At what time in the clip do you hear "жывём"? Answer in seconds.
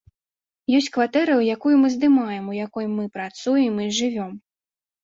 4.01-4.31